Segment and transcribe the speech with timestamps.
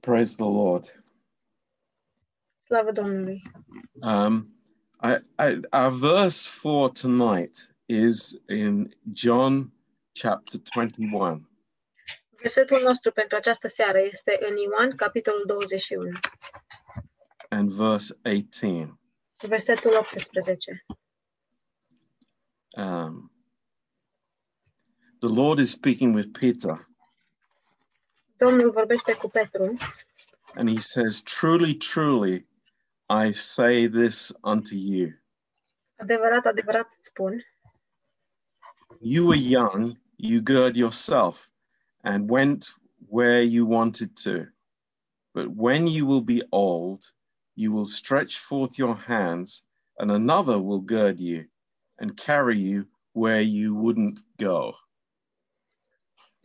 [0.00, 1.02] Praise the Lord.
[2.64, 3.42] Slavă Domnului!
[4.02, 4.58] Um,
[5.02, 9.72] I, I, our verse for tonight is in John
[10.12, 11.48] chapter 21.
[12.40, 16.10] Versetul nostru pentru această seară este în Ioan, capitolul 21,
[17.48, 18.98] and verse 18.
[19.48, 20.84] versetul 18.
[22.76, 23.32] Um,
[25.20, 26.87] the Lord is speaking with Peter,
[28.38, 29.76] Domnul vorbește cu Petru
[30.58, 32.44] and he says, Truly, truly,
[33.08, 35.14] I say this unto you.
[36.00, 37.40] Adevărat, adevărat spun,
[39.00, 41.50] You were young, you gird yourself,
[42.02, 42.70] and went
[43.08, 44.48] where you wanted to.
[45.34, 47.04] But when you will be old,
[47.54, 49.62] you will stretch forth your hands,
[49.98, 51.46] and another will gird you
[51.98, 54.74] and carry you where you wouldn't go.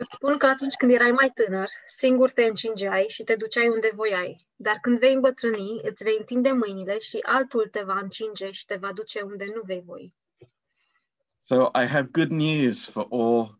[0.04, 3.92] Îți spun că atunci când erai mai tânăr, singur te încingeai și te duceai unde
[3.94, 4.48] voiai.
[4.56, 8.76] Dar când vei îmbătrâni, îți vei întinde mâinile și altul te va încinge și te
[8.76, 10.14] va duce unde nu vei voi.
[11.42, 13.60] So I have good news for all,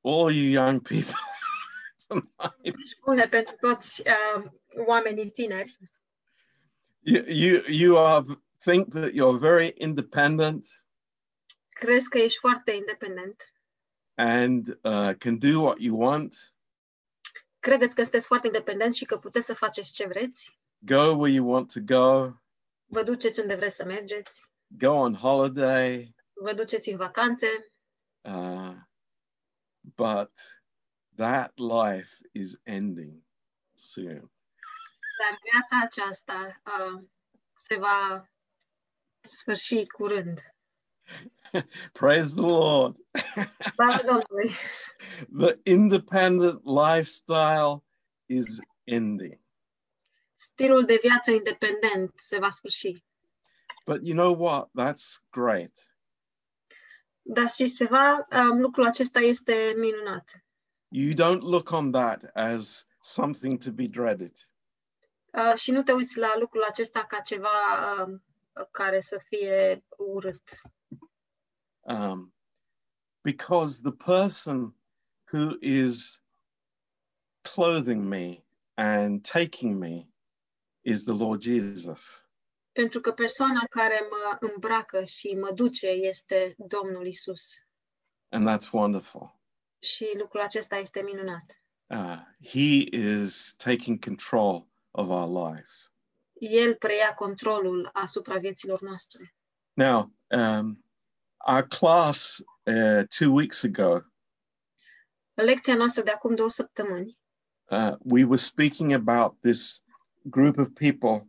[0.00, 1.20] all you young people
[2.08, 2.62] tonight.
[2.62, 4.44] Deci bune pentru toți uh,
[4.86, 5.78] oamenii tineri.
[7.00, 8.24] You, you, you are,
[8.58, 10.64] think that you're very independent
[11.78, 13.52] Crezi că ești foarte independent.
[14.18, 16.34] And uh, can do what you want,
[17.60, 20.58] Credeți că sunteți foarte independent și că puteți să faceți ce vreți.
[20.78, 22.32] go where you want to go,
[22.90, 24.50] Vă duceți unde vreți să mergeți.
[24.66, 27.46] go on holiday, Vă duceți în vacanțe.
[28.20, 28.74] uh,
[29.80, 30.32] but
[31.16, 33.22] that life is ending
[33.74, 34.30] soon.
[35.20, 37.02] Dar viața aceasta uh,
[37.54, 38.28] se va
[39.20, 40.40] sfârși curând.
[41.94, 42.96] Praise the Lord.
[45.30, 47.82] The independent lifestyle
[48.28, 49.38] is ending.
[50.36, 53.04] Stilul de viață independent se va sfârși.
[53.86, 54.68] But you know what?
[54.74, 55.72] That's great.
[57.22, 58.26] Dar știți ceva?
[58.30, 60.30] Um, lucrul acesta este minunat.
[60.88, 64.32] You don't look on that as something to be dreaded.
[65.32, 67.48] Uh, și nu te uiți la lucrul acesta ca ceva
[68.04, 68.18] uh,
[68.70, 70.42] care să fie urât.
[71.88, 72.32] Um,
[73.24, 74.72] because the person
[75.32, 76.20] who is
[77.44, 78.44] clothing me
[78.76, 80.08] and taking me
[80.84, 82.24] is the Lord Jesus.
[82.72, 87.42] Pentru că persoana care mă îmbracă și mă duce este Domnul Isus.
[88.28, 89.40] And that's wonderful.
[89.82, 91.62] Și lucrul acesta este minunat.
[91.86, 95.92] Uh, he is taking control of our lives.
[96.38, 99.34] El preia controlul asupra vieților noastre.
[99.72, 100.84] Now, um,
[101.48, 104.00] our class uh, two weeks ago,
[105.34, 107.18] lecția noastră de acum două săptămâni,
[107.70, 109.82] uh, we were speaking about this
[110.22, 111.28] group of people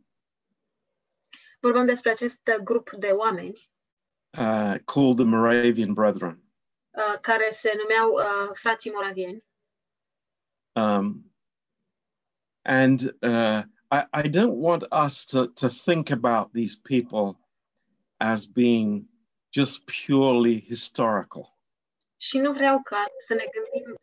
[1.60, 3.70] vorbeam despre acest grup de oameni
[4.38, 6.50] uh, called the Moravian Brethren.
[7.00, 9.44] uh, care se numeau uh, frații moravieni.
[10.76, 11.32] Um,
[12.62, 17.40] and uh, I, I don't want us to, to think about these people
[18.20, 19.08] as being
[19.52, 21.58] just purely historical.
[22.18, 23.96] Și nu vreau ca să ne gândim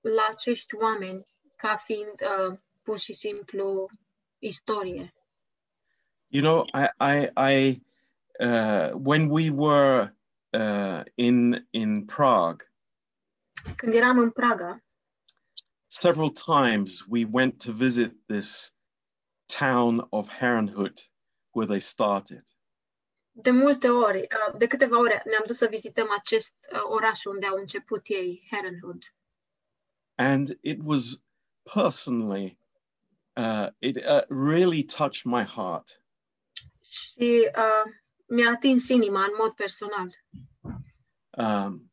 [0.00, 1.26] la acești oameni
[1.56, 3.90] ca fiind uh, pur și simplu
[4.38, 5.14] istorie.
[6.28, 7.82] You know, I, I, I
[8.40, 10.16] uh, when we were
[10.52, 12.70] uh, in in Prague,
[13.76, 14.84] Când eram în Praga,
[15.86, 18.72] several times we went to visit this
[19.58, 21.10] town of Herrnhut
[21.52, 22.42] where they started.
[23.38, 27.46] De multe ori, uh, de câteva ori ne-am dus să vizităm acest uh, oraș unde
[27.46, 29.14] au început ei, Herrenhut.
[30.14, 31.20] And it was
[31.74, 32.58] personally,
[33.36, 36.02] uh, it uh, really touched my heart.
[36.90, 37.92] Și uh,
[38.26, 40.14] mi-a atins inima în mod personal.
[41.30, 41.92] Um,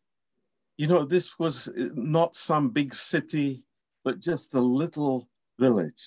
[0.75, 3.65] you know, this was not some big city,
[4.01, 6.03] but just a little village.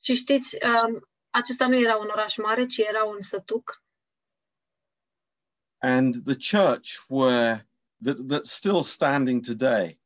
[0.00, 3.82] Și știți, um, acesta nu era un oraș mare, ci era un sătuc.
[5.82, 7.64] And the church where
[8.02, 9.98] that, that's still standing today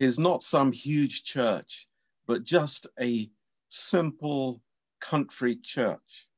[0.00, 1.86] is not some huge church,
[2.26, 3.30] but just a
[3.68, 4.60] simple
[5.00, 6.28] country church.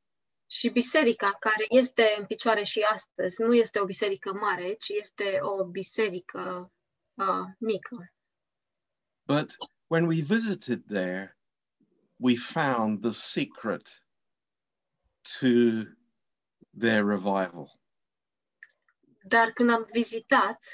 [0.48, 5.38] Și biserica care este în picioare și astăzi nu este o biserică mare, ci este
[5.40, 6.72] o biserică
[7.14, 8.12] uh, mică.
[9.26, 9.56] But
[9.86, 11.36] when we visited there,
[12.16, 14.02] we found the secret
[15.40, 15.84] to
[16.78, 17.80] their revival.
[19.28, 20.64] Dar când am vizitat,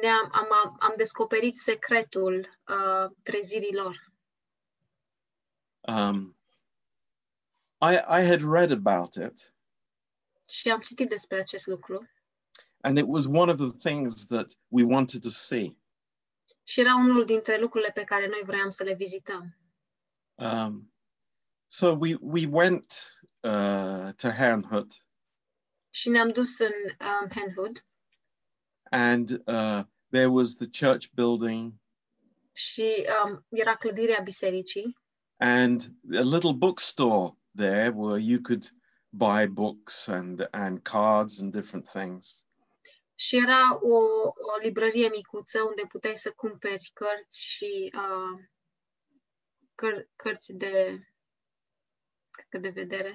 [0.00, 4.12] ne-am, am, am descoperit secretul uh, trezirii lor.
[5.80, 6.36] Um,
[7.80, 9.54] I, I had read about it,
[10.48, 12.08] Și am citit despre acest lucru.
[12.80, 15.76] and it was one of the things that we wanted to see.
[16.64, 19.56] Și era unul dintre lucrurile pe care noi vroiam să le vizităm.
[20.34, 20.92] Um,
[21.66, 25.04] so we we went uh, to Herrnhut,
[25.90, 27.86] Și ne-am dus în um, Henhood
[28.90, 31.72] and uh, there was the church building
[32.52, 34.98] și um, era clădirea bisericii
[35.36, 35.80] and
[36.12, 38.76] a little bookstore there where you could
[39.08, 42.46] buy books and and cards and different things.
[43.14, 48.44] și era o, o librărie micuță unde puteai să cumperi cărți și uh,
[49.74, 51.06] căr- cărți de,
[52.30, 53.12] cred că de vedere.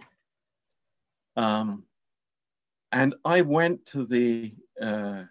[1.33, 1.92] Um,
[2.93, 5.23] and I went to the uh,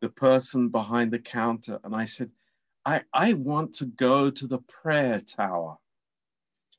[0.00, 2.30] the person behind the counter and I said,
[2.84, 5.76] I, I want to go to the prayer tower.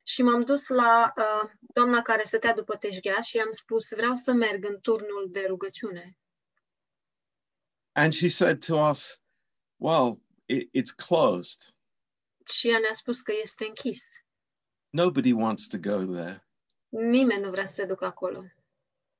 [0.03, 4.33] Și m-am dus la uh, doamna care stătea după teșghea și i-am spus, vreau să
[4.33, 6.17] merg în turnul de rugăciune.
[7.91, 9.21] And she said to us,
[9.75, 11.75] Well, it, it's closed.
[12.45, 14.03] Și ea ne-a spus că este închis.
[14.89, 16.39] Nobody wants to go there,
[16.89, 18.43] Nimeni nu vrea să se ducă acolo.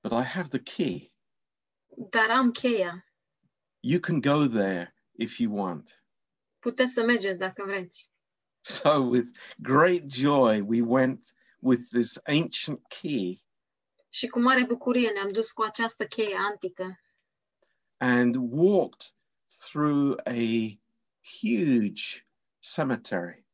[0.01, 1.11] But I have the key.
[2.09, 3.05] Dar am cheia.
[3.81, 6.03] You can go there if you want.
[6.59, 8.09] Puteți să mergeți dacă vreți.
[8.63, 13.43] So, with great joy, we went with this ancient key
[14.09, 16.99] Și cu mare bucurie ne-am dus cu această cheie antică
[17.97, 19.13] and walked
[19.47, 20.79] through a
[21.39, 22.27] huge
[22.59, 23.45] cemetery.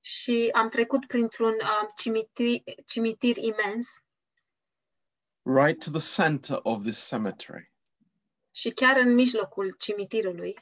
[0.00, 3.86] și am trecut printr-un uh, cimitir, cimitir imens
[5.44, 7.72] right to the center of this cemetery
[8.50, 10.54] și chiar în mijlocul cimitirului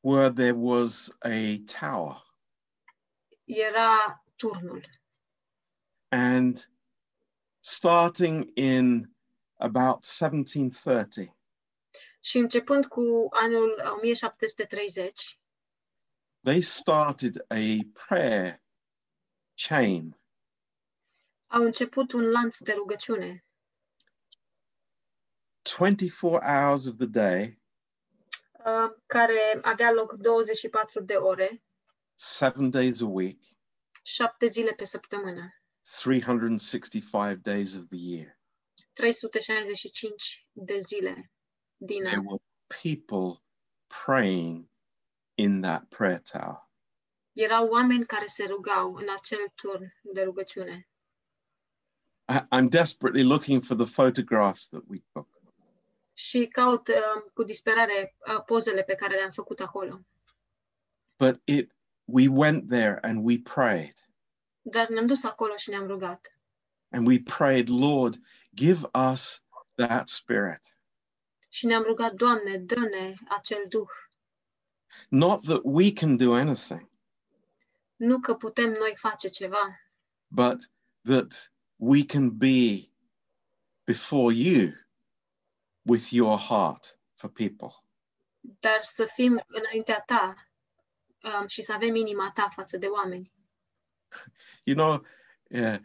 [0.00, 2.22] where there was a tower
[3.44, 4.84] era turnul.
[6.08, 6.70] and
[7.60, 9.14] starting in
[9.58, 11.32] about 1730
[12.22, 15.38] Și începând cu anul 1730,
[16.42, 17.76] they started a
[18.06, 18.62] prayer
[19.54, 20.20] chain
[21.46, 23.44] au început un lanț de rugăciune.
[25.62, 27.58] 24 hours of the day
[28.64, 31.62] uh, care avea loc 24 de ore,
[32.18, 33.38] 7 days a week
[34.02, 35.54] 7 zile pe săptămână,
[36.02, 38.38] 365 days of the year
[38.92, 41.30] 365 de zile
[41.76, 42.24] din there an.
[42.26, 42.40] were
[42.82, 43.42] people
[44.04, 44.68] praying
[45.34, 46.68] in that prayer tower
[47.32, 50.88] Erau oameni care se rugau în acel turn de rugăciune.
[52.28, 55.39] I- i'm desperately looking for the photographs that we took
[56.20, 60.00] Și caut uh, cu disperare uh, pozele pe care le-am făcut acolo.
[61.18, 61.72] but it
[62.04, 63.94] we went there and we prayed
[64.62, 66.34] Dar ne-am dus acolo și ne-am rugat.
[66.88, 68.16] and we prayed lord
[68.54, 68.80] give
[69.12, 69.44] us
[69.74, 70.78] that spirit
[71.48, 73.88] Și ne-am rugat, Doamne, dă-ne acel duh.
[75.08, 76.90] not that we can do anything
[77.96, 79.80] Nu că putem noi face ceva,
[80.26, 80.70] but
[81.02, 82.90] that we can be
[83.84, 84.72] before you
[85.90, 87.70] with your heart for people
[88.60, 90.34] dar să fim înaintea ta
[91.22, 93.32] um, și să avem inima ta față de oameni.
[94.64, 94.92] you know
[95.50, 95.78] uh,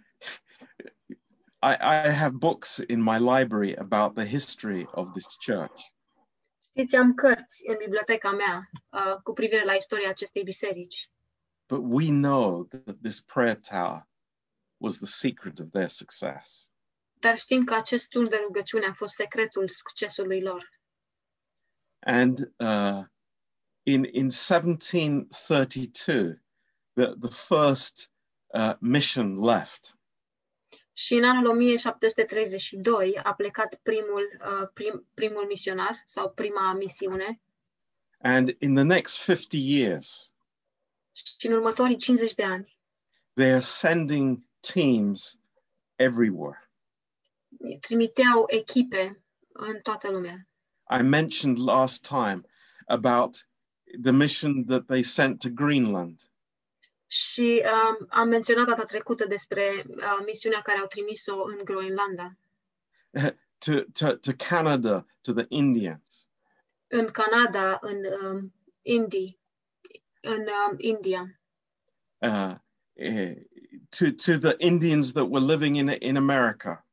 [1.61, 5.81] I, I have books in my library about the history of this church
[6.77, 11.09] Știți, am cărți în biblioteca mea uh, cu privire la istoria acestei biserici.
[11.67, 14.07] but we know that this prayer tower
[14.77, 16.69] was the secret of their success
[17.25, 20.79] Dar știm că acest turn de rugăciune a fost secretul succesului lor.
[21.99, 23.03] And uh,
[23.83, 26.43] in in 1732,
[26.93, 28.11] the the first
[28.45, 29.97] uh, mission left,
[30.93, 37.41] Și în anul 1732 a plecat primul, uh, prim, primul misionar sau prima misiune
[38.17, 40.33] and in the next 50 years,
[41.39, 42.77] și în următorii 50 de ani
[43.33, 45.39] they are sending teams
[45.95, 46.64] everywhere.
[47.79, 50.47] Trimiteau echipe în toată lumea.
[50.99, 52.41] I mentioned last time
[52.85, 53.47] about
[54.01, 56.21] the mission that they sent to Greenland.
[57.07, 62.37] Și um, am menționat data trecută despre uh, misiunea care au trimis-o în Groenlanda,
[63.65, 66.29] to, to, to Canada, to the Indians.
[66.87, 69.39] în Canada, în um, Indii,
[70.21, 71.39] în um, India,
[72.17, 72.55] uh,
[72.93, 73.35] eh,
[73.89, 76.84] to to the Indians that were living in in America,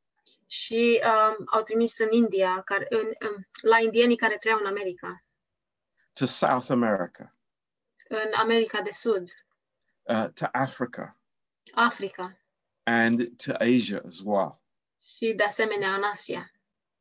[0.52, 5.24] și um, au trimis în India, care, în, um, la indienii care trăiau în America,
[6.12, 7.36] to South America,
[8.08, 9.30] în America de Sud,
[10.02, 11.20] uh, to Africa,
[11.74, 12.38] Africa
[12.82, 14.62] and to Asia as well.
[14.98, 16.52] și de asemenea în Asia.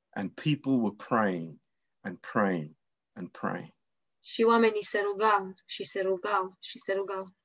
[0.09, 1.59] And people were praying
[2.01, 2.75] and praying
[3.13, 3.73] and praying.
[4.19, 7.35] Și oamenii se rugau și se rugau și se rugau.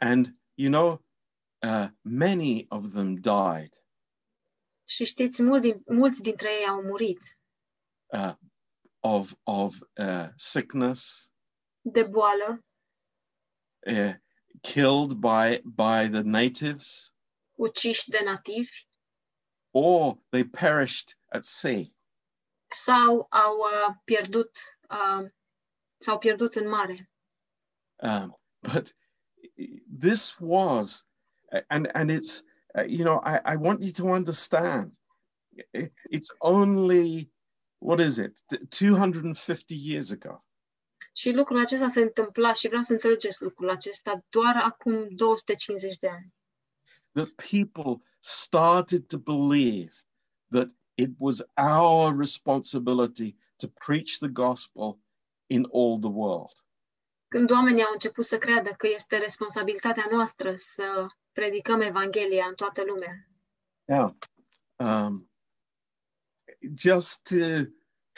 [0.00, 1.04] And you know,
[1.62, 3.81] uh, many of them died
[4.92, 7.38] Și știți, mulți, mulți dintre ei au murit.
[8.06, 8.34] Uh,
[9.00, 11.30] of of uh, sickness,
[11.80, 12.64] de boală,
[13.86, 14.14] uh,
[14.60, 17.14] killed by by the natives,
[17.52, 18.86] uciși de nativi.
[19.70, 21.84] Or they perished at sea.
[22.68, 24.56] sau au uh, pierdut
[24.90, 25.30] uh,
[25.98, 27.10] s-au pierdut în mare.
[27.96, 28.94] Um, but
[30.00, 31.06] this was,
[31.68, 32.42] and and it's,
[32.74, 34.92] uh, you know, I, I want you to understand,
[36.10, 37.30] it's only,
[37.78, 40.44] what is it, 250 years ago.
[41.14, 46.08] Și lucrul acesta se întâmpla și vreau să înțelegeți lucrul acesta doar acum 250 de
[46.08, 46.32] ani.
[47.14, 49.92] that people started to believe
[50.50, 54.98] that it was our responsibility to preach the gospel
[55.50, 56.52] in all the world.
[57.32, 62.82] Când oamenii au început să creadă că este responsabilitatea noastră să predicăm Evanghelia în toată
[62.84, 63.28] lumea.
[63.84, 64.18] Now,
[64.76, 65.30] um,
[66.74, 67.36] just to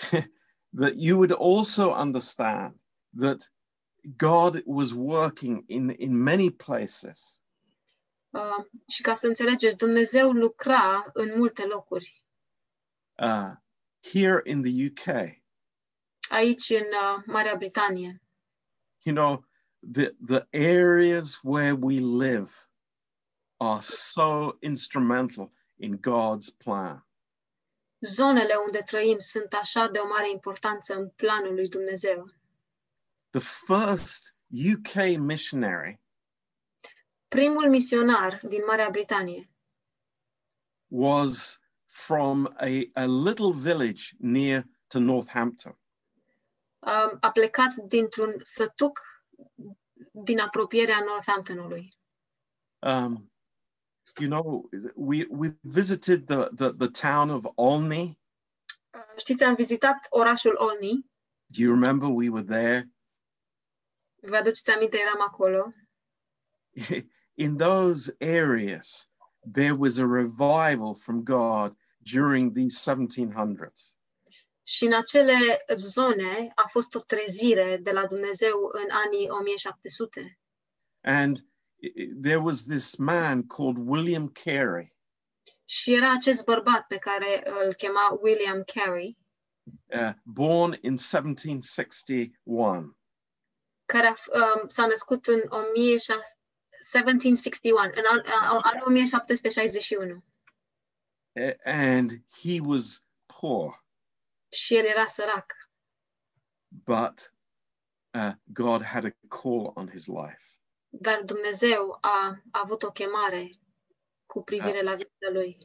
[0.81, 2.77] that you would also understand
[3.19, 3.53] that
[4.17, 7.43] God was working in, in many places.
[8.31, 12.25] Uh, și ca să înțelegeți, Dumnezeu lucra în multe locuri.
[13.19, 13.53] Uh,
[14.01, 15.43] here in the UK,
[16.29, 18.24] Aici, în uh, Marea Britanie,
[19.05, 19.45] you know,
[19.83, 22.51] the, the areas where we live
[23.61, 27.03] are so instrumental in God's plan.
[28.05, 32.31] zonele unde trăim sunt așa de o mare importanță în planul lui Dumnezeu.
[33.31, 36.01] The first UK missionary
[37.29, 39.51] Primul misionar din Marea Britanie
[40.89, 45.77] was from a, a little village near to Northampton.
[46.85, 49.01] Uh, a plecat dintr-un sătuc
[50.13, 51.97] din apropierea Northamptonului.
[52.79, 53.33] Um,
[54.19, 58.19] you know, we, we visited the, the, the town of Olney.
[58.95, 61.07] Uh, Știți, am vizitat orașul Olney.
[61.47, 62.89] Do you remember we were there?
[64.23, 65.73] Vă aduceți aminte, eram acolo.
[67.35, 69.11] In those areas,
[69.53, 73.97] there was a revival from God during these 1700s.
[74.67, 80.39] Și în acele zone a fost o trezire de la Dumnezeu în anii 1700.
[81.03, 81.37] And
[81.77, 84.93] i- i- there was this man called William Carey.
[85.65, 89.17] Și era acest bărbat pe care îl chema William Carey,
[89.87, 92.97] uh, born in 1761.
[93.87, 96.39] care a, f- um, s-a născut în 1600
[96.81, 100.25] 1761, în an- a- anul 1761.
[101.35, 102.11] A- And
[102.43, 103.01] he was
[103.41, 103.84] poor,
[106.87, 107.31] but
[108.15, 110.59] uh, God had a call on his life.
[110.91, 113.51] Dar Dumnezeu a, a avut o chemare
[114.27, 115.59] cu privire la viața lui.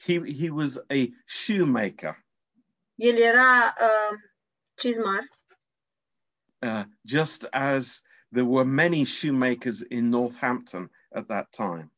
[0.00, 2.24] He, he was a shoemaker,
[2.94, 4.18] El era uh,
[4.74, 5.28] cizmar,
[6.62, 11.92] uh, just as there were many shoemakers in Northampton at that time.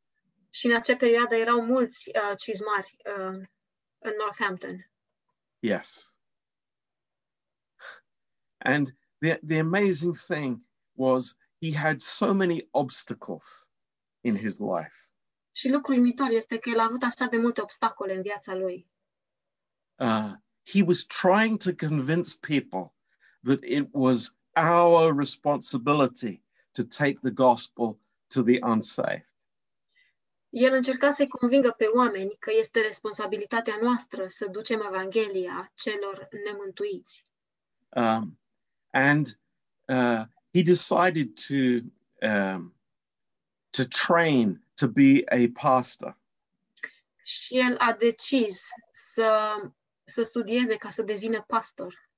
[0.53, 3.47] și în acea perioadă erau mulți uh, cizmari uh,
[3.99, 4.91] în Northampton.
[5.59, 6.15] Yes.
[8.63, 13.69] And the, the amazing thing was he had so many obstacles
[14.21, 14.95] in his life.
[15.53, 18.89] Și lucrul uimitor este că el a avut așa de multe obstacole în viața lui.
[19.99, 20.33] uh,
[20.65, 22.95] he was trying to convince people
[23.43, 27.99] that it was our responsibility to take the gospel
[28.29, 29.25] to the unsaved.
[30.49, 37.27] El încerca să-i convingă pe oameni că este responsabilitatea noastră să ducem Evanghelia celor nemântuiți.
[37.89, 38.40] Um,
[38.91, 39.39] and
[39.89, 41.83] uh, he decided to,
[42.23, 42.73] um,
[43.73, 46.17] to train to be a pastor.
[47.23, 49.55] Și el a decis să,
[50.05, 52.09] să studieze ca să devină pastor.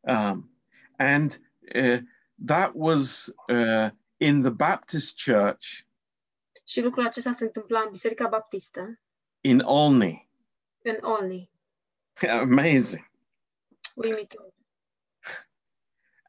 [0.00, 0.50] Um,
[0.96, 1.40] and
[1.74, 1.98] uh,
[2.46, 5.84] that was uh, in the Baptist church
[6.64, 9.00] Și lucrul acesta se întâmpla în Biserica Baptistă,
[9.40, 10.28] in Olney.
[10.82, 11.50] în Olney.
[12.28, 13.10] Amazing.
[13.94, 14.53] Uimitor.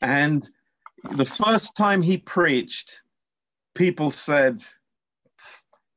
[0.01, 0.49] And
[1.15, 3.03] the first time he preached,
[3.73, 4.61] people said,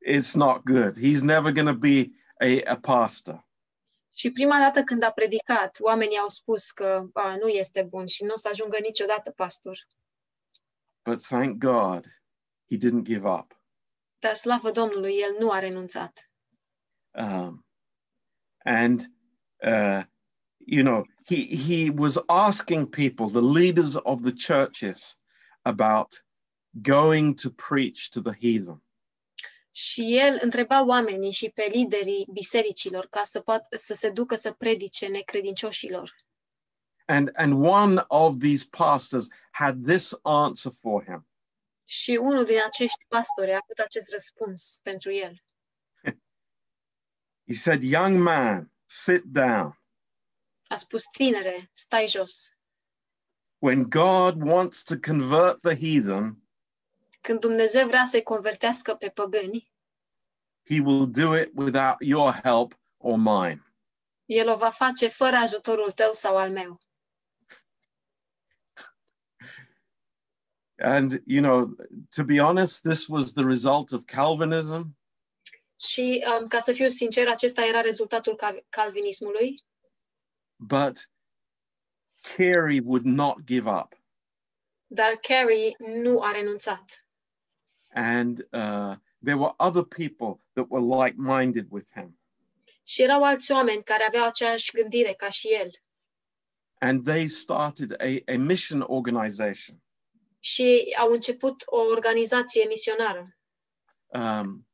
[0.01, 0.97] It's not good.
[0.97, 3.43] He's never going to be a, a pastor.
[4.13, 8.23] Și prima dată când a predicat, oamenii au spus că a, nu este bun și
[8.23, 9.77] nu o să ajungă niciodată pastor.
[11.03, 12.05] But thank God
[12.69, 13.61] he didn't give up.
[14.19, 16.31] Dar slavă Domnului, el nu a renunțat.
[17.11, 17.65] Um,
[18.63, 19.11] and,
[19.63, 20.03] uh,
[20.57, 25.15] you know, he, he was asking people, the leaders of the churches,
[25.63, 26.21] about
[26.81, 28.81] going to preach to the heathen.
[29.71, 35.07] Și el întreba oamenii și pe liderii bisericilor ca să, să se ducă să predice
[35.07, 36.15] necredincioșilor.
[37.05, 41.27] And, and one of these pastors had this answer for him.
[41.85, 45.43] Și unul din acești pastori a avut acest răspuns pentru el.
[47.47, 49.78] He said, Young man, sit down.
[50.71, 52.49] A spus, tinere, stai jos.
[53.61, 56.43] When God wants to convert the heathen,
[57.21, 59.71] Când Dumnezeu vrea să-i convertească pe păgâni,
[60.69, 63.63] he will do it without your help or mine.
[64.25, 66.79] el o va face fără ajutorul tău sau al meu.
[70.81, 71.75] And, you know,
[72.15, 74.97] to be honest, this was the result of Calvinism.
[75.79, 79.63] Și, um, ca să fiu sincer, acesta era rezultatul cal- calvinismului,
[80.61, 81.09] But
[82.35, 83.95] Carey would not give up.
[84.91, 87.05] dar Carey nu a renunțat.
[87.93, 92.19] And uh, there were other people that were like minded with him.
[92.83, 95.71] Și erau alți oameni care aveau aceeași gândire ca și el.
[96.79, 99.81] And they started a, a mission organization.
[100.39, 103.37] Și au început o organizație misionară.
[104.07, 104.67] um,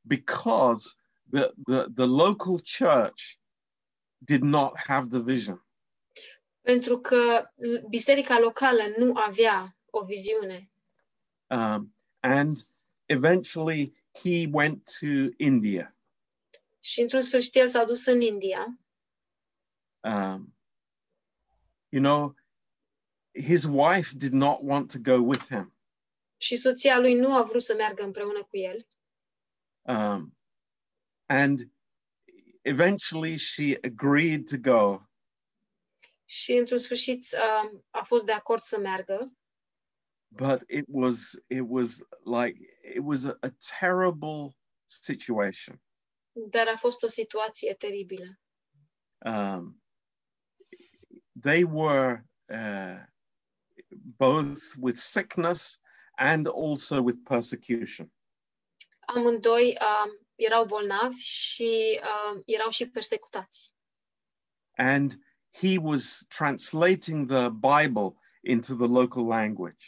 [0.00, 0.94] because
[1.30, 3.38] the, the, the local church
[4.24, 5.64] did not have the vision.
[6.60, 7.50] Pentru că
[7.88, 10.70] biserica locală nu avea o viziune.
[11.46, 12.56] Um, and
[13.06, 15.94] eventually he went to India.
[16.82, 18.80] Și într-un sfârșit el s-a dus în India
[20.02, 20.54] Um,
[21.90, 22.34] you know,
[23.32, 25.74] his wife did not want to go with him.
[26.36, 28.86] și soția lui nu a vrut să meargă împreună cu el.
[29.82, 30.36] Um,
[31.26, 31.72] and
[32.62, 35.00] eventually she agreed to go,
[36.24, 39.32] Și într-un sfârșit um, a fost de acord să meargă,
[40.28, 42.56] but it was it was like
[42.94, 45.80] it was a, a terrible situation.
[46.32, 48.38] dar a fost o situație teribilă.
[49.24, 49.82] um,
[51.40, 52.98] they were uh,
[54.16, 55.78] both with sickness
[56.16, 58.12] and also with persecution.
[59.06, 62.00] Amândoi um, erau bolnavi și
[62.32, 63.72] um, erau și persecutați.
[64.76, 65.12] And
[65.52, 69.84] he was translating the Bible into the local language.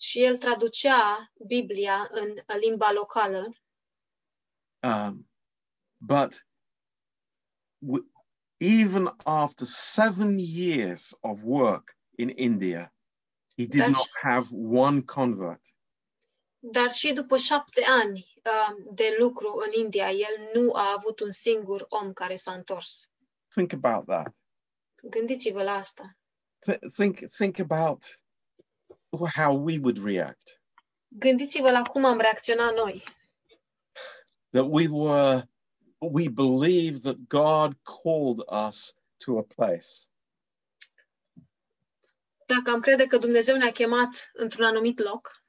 [0.00, 3.54] Și el traducea Biblia în limba locală,
[4.82, 5.30] Um,
[5.96, 6.46] but
[8.58, 12.94] even after seven years of work in India,
[13.56, 15.60] he did That's- not have one convert.
[16.58, 18.33] dar și după șapte ani
[18.92, 23.10] de lucru în India, el nu a avut un singur om care s-a întors.
[23.48, 24.34] Think about that.
[25.02, 26.16] Gândiți-vă la asta.
[26.70, 28.04] Th- think think about
[29.36, 30.62] how we would react
[31.08, 33.04] Gândiți-vă la cum am reacționat noi.
[34.50, 35.48] that we were
[35.98, 39.86] we believe that god called us to a place
[42.46, 45.42] Dacă am crede că Dumnezeu ne-a chemat într-un anumit loc,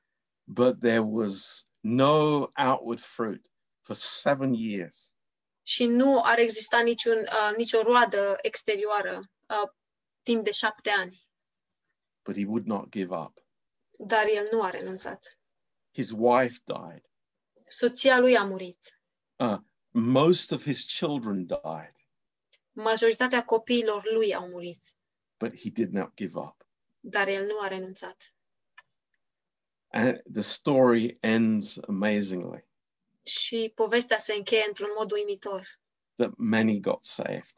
[0.43, 5.13] but there was no outward fruit for seven years
[5.61, 9.69] și nu ar exista niciun, uh, nicio roadă exterioară uh,
[10.23, 11.27] timp de șapte ani.
[12.23, 13.39] but he would not give up
[13.97, 15.39] Dar el nu a renunțat.
[15.93, 17.05] his wife died
[17.67, 18.99] Soția lui a murit.
[19.35, 19.57] uh,
[19.91, 21.93] most of his children died
[22.71, 24.95] Majoritatea copiilor lui au murit.
[25.37, 26.67] but he did not give up
[26.99, 28.33] Dar el nu a renunțat.
[29.95, 32.67] And the story ends amazingly
[33.23, 35.67] Și povestea se încheie într-un mod uimitor.
[36.15, 37.53] that many got saved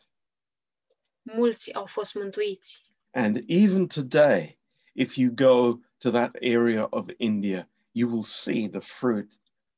[1.21, 2.82] Mulți au fost mântuiți.
[3.12, 4.60] And even today,
[4.93, 9.34] if you go to that area of India, you will see the fruit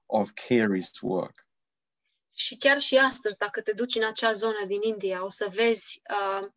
[0.06, 1.48] of Carey's work.
[2.32, 6.02] Și chiar și astăzi, dacă te duci în acea zonă din India, o să vezi
[6.10, 6.48] uh,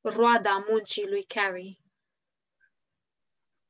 [0.00, 1.83] roada muncii lui Carey.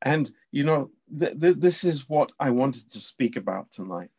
[0.05, 4.13] And, you know, th- th- this is what I wanted to speak about tonight.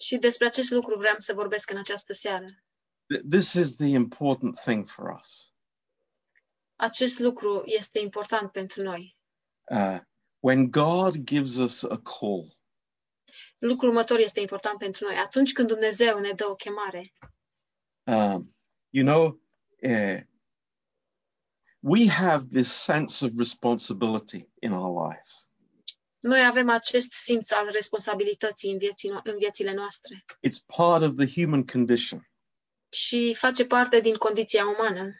[0.00, 2.46] Și despre acest lucru vreau să vorbesc în această seară.
[2.46, 5.52] Th- This is the important thing for us.
[6.76, 9.16] Acest lucru este important pentru noi.
[9.70, 9.98] Uh,
[10.40, 12.56] when God gives us a call,
[13.58, 15.16] Lucrul următor este important pentru noi.
[15.16, 17.12] Atunci când Dumnezeu ne dă o chemare,
[18.04, 18.56] um,
[18.90, 19.40] you know,
[19.82, 20.20] uh,
[21.86, 25.48] we have this sense of responsibility in our lives.
[26.20, 31.12] Noi avem acest simț al responsabilității în, vieții, no- în viețile noastre It's part of
[31.16, 32.28] the human condition.
[32.92, 35.14] și face parte din condiția umană.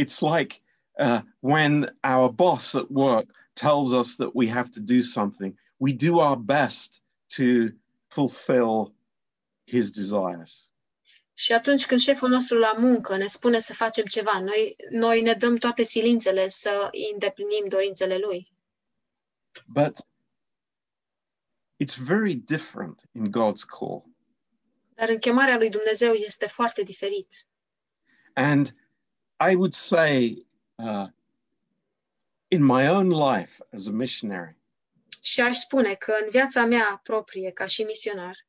[0.00, 0.62] It's like
[0.98, 5.92] uh, when our boss at work tells us that we have to do something, we
[5.92, 7.02] do our best
[7.36, 7.44] to
[8.06, 8.94] fulfill
[9.66, 10.72] his desires.
[11.34, 15.32] Și atunci când șeful nostru la muncă ne spune să facem ceva, noi, noi ne
[15.32, 18.52] dăm toate silințele să îndeplinim dorințele lui.
[19.66, 19.98] But
[21.84, 24.04] it's very different in God's call.
[24.94, 27.46] Dar în chemarea lui Dumnezeu este foarte diferit.
[28.34, 28.74] And
[29.50, 31.06] I would say, uh,
[32.48, 34.56] in my own life as a missionary,
[35.20, 38.46] Și aș spune că în viața mea proprie, ca și misionar,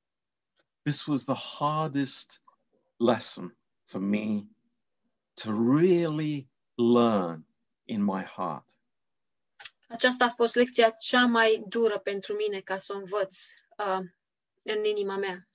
[0.82, 2.42] this was the hardest
[3.00, 4.48] lesson for me
[5.36, 7.46] to really learn
[7.86, 8.66] in my heart.
[9.88, 13.38] aceasta a fost lecția cea mai dură pentru mine ca să o învăț
[13.78, 14.06] uh,
[14.64, 15.48] în inima mea.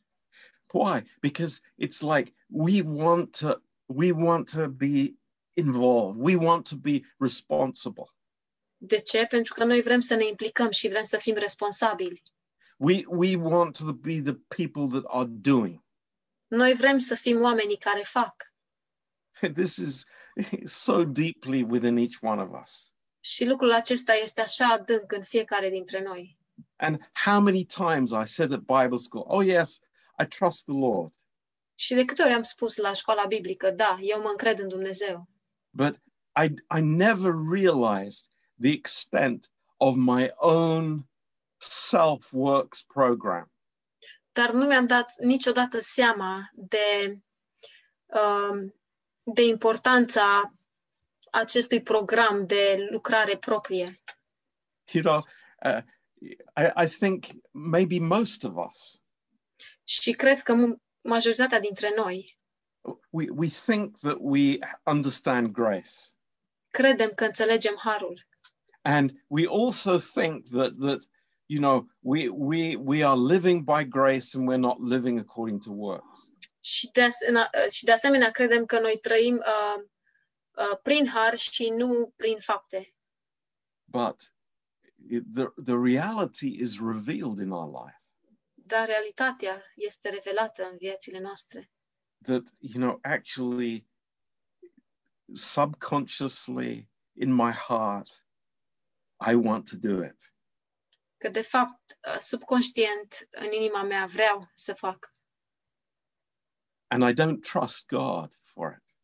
[0.73, 1.03] Why?
[1.21, 5.15] Because it's like we want to we want to be
[5.55, 6.17] involved.
[6.19, 8.15] We want to be responsible.
[8.77, 9.27] De ce?
[9.27, 12.23] Pentru că noi vrem să ne implicăm și vrem să fim responsabili.
[12.77, 15.85] We we want to be the people that are doing.
[16.51, 18.53] Noi vrem să fim oamenii care fac.
[19.55, 20.05] This is
[20.85, 22.93] so deeply within each one of us.
[23.21, 26.39] Și lucrul acesta este așa adânc în fiecare dintre noi.
[26.77, 29.81] And how many times I said at Bible school, "Oh yes,
[30.23, 31.13] I trust the Lord."
[31.75, 35.29] Și de câte ori am spus la școala biblică, da, eu mă încred în Dumnezeu.
[35.71, 36.01] But
[36.43, 38.27] I I never realized
[38.61, 41.09] the extent of my own
[41.57, 43.53] self works program.
[44.41, 47.19] Dar nu mi-am dat niciodată seama de,
[48.07, 48.75] um,
[49.35, 50.53] de importanța
[51.31, 54.01] acestui program de lucrare proprie.
[54.93, 55.27] You know,
[55.65, 55.83] uh,
[56.57, 59.03] I, I think maybe most of us
[59.85, 62.39] Și cred că mu- majoritatea dintre noi
[63.11, 65.91] we we think that we understand grace,
[66.71, 68.27] credem că înțelegem harul.
[68.83, 71.01] and we also think that that
[71.51, 75.73] you know we we we are living by grace and we're not living according to
[75.73, 76.19] works.
[76.61, 79.83] Și de, asemenea, și de asemenea credem că noi trăim uh,
[80.51, 82.95] uh, prin har și nu prin fapte.
[83.85, 84.35] But
[85.09, 88.03] it, the the reality is revealed in our life.
[88.55, 91.71] Dar realitatea este revelată în viețile noastre.
[92.23, 93.87] that you know actually
[95.35, 98.25] subconsciously in my heart
[99.21, 100.33] i want to do it
[101.21, 105.15] Că de fapt, uh, subconștient, în inima mea vreau să fac.
[106.93, 108.95] and i don't trust god for it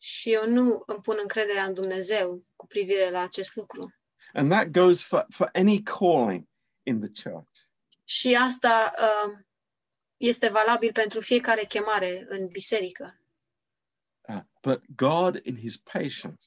[0.00, 3.94] Și eu nu îmi pun încrederea în Dumnezeu cu privire la acest lucru.
[4.32, 6.48] and that goes for for any calling
[6.82, 7.58] in the church
[8.04, 9.38] Și asta uh,
[10.16, 13.20] este valabil pentru fiecare chemare în biserică.
[14.28, 16.44] Uh, but god in his patience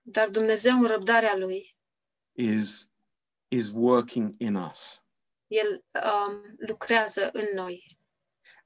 [0.00, 1.76] Dar Dumnezeu în răbdarea Lui,
[2.32, 2.90] is
[3.52, 5.04] is working in us
[5.46, 7.98] El um, lucrează în noi.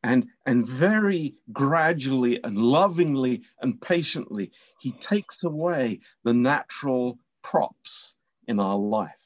[0.01, 8.59] and and very gradually and lovingly and patiently he takes away the natural props in
[8.59, 9.20] our life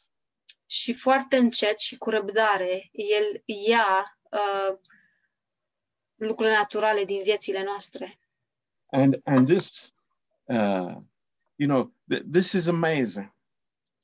[0.66, 4.79] Și foarte încet și cu răbdare, El ia uh,
[6.14, 8.18] lucrurile naturale din viețile noastre.
[8.90, 9.92] and and this
[10.44, 10.96] uh
[11.57, 13.35] you know th- this is amazing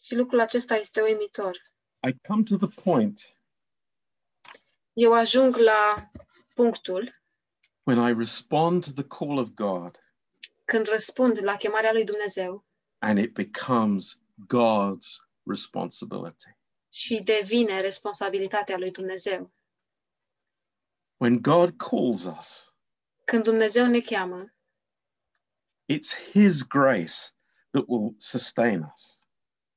[0.06, 1.56] Și lucrul acesta este uimitor.
[2.08, 3.20] i come to the point
[4.92, 6.10] Eu ajung la
[6.54, 7.22] punctul
[7.82, 9.98] when i respond to the call of god
[10.64, 12.66] când răspund la chemarea lui Dumnezeu
[12.98, 14.18] and it becomes
[14.54, 15.06] god's
[15.42, 16.56] responsibility
[16.88, 19.52] și devine responsabilitatea lui Dumnezeu.
[21.16, 22.74] when god calls us
[23.24, 24.54] Când Dumnezeu ne cheamă,
[25.92, 27.14] it's his grace
[27.70, 29.25] that will sustain us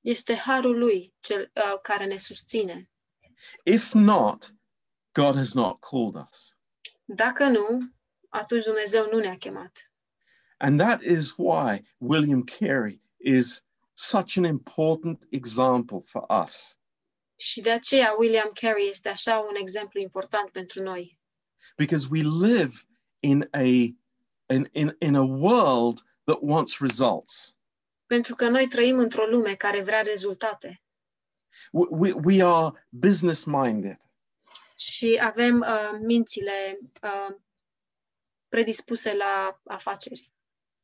[0.01, 2.89] este harul lui cel uh, care ne susține.
[3.63, 4.53] if not
[5.11, 6.57] god has not called us
[7.05, 7.79] Dacă nu,
[8.29, 9.91] atunci Dumnezeu nu ne-a chemat.
[10.57, 16.77] and that is why william carey is such an important example for us
[17.35, 21.19] Și de aceea William Carey este așa un exemplu important pentru noi.
[21.77, 22.73] because we live
[23.19, 23.63] in a
[24.53, 27.57] in, in, in a world that wants results
[28.09, 30.81] Pentru că noi trăim într-o lume care vrea rezultate
[31.71, 33.97] we, we, we are business minded
[34.77, 37.35] și avem uh, mințile uh,
[38.47, 40.31] predispuse la afaceri.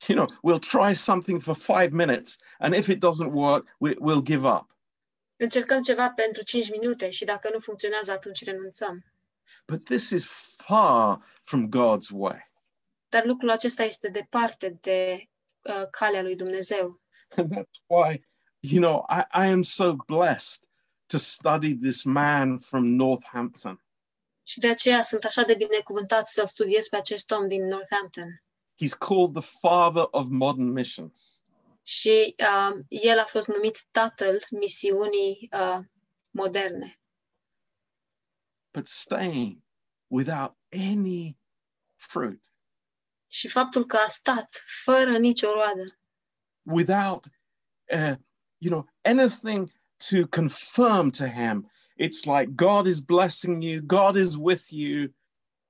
[0.07, 4.23] you know we'll try something for five minutes and if it doesn't work we, we'll
[4.23, 4.77] give up
[5.37, 9.05] Încercăm ceva pentru 5 minute și dacă nu funcționează, atunci renunțăm.
[9.67, 10.25] But this is
[10.57, 12.51] far from God's way.
[13.09, 15.29] Dar lucrul acesta este departe de
[15.61, 17.01] uh, calea lui Dumnezeu.
[17.37, 18.21] And that's why,
[18.61, 20.67] you know, I, I am so blessed
[21.09, 23.79] to study this man from Northampton.
[24.43, 28.43] Și de aceea sunt așa de binecuvântat să studiez pe acest om din Northampton.
[28.81, 31.41] He's called the father of modern missions.
[31.81, 35.79] Și uh, el a fost numit tatăl misiunii uh,
[36.29, 36.99] moderne.
[38.71, 39.57] But staying
[40.07, 41.37] without any
[41.95, 42.55] fruit,
[43.27, 45.99] Și faptul că a stat fără nicio roadă,
[46.65, 47.27] without,
[47.91, 48.15] uh,
[48.59, 49.71] you know, anything
[50.09, 55.09] to confirm to him, it's like God is blessing you, God is with you,